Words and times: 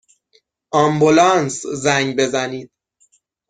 آمبولانس 0.73 1.67
زنگ 1.67 2.15
بزنید! 2.15 2.71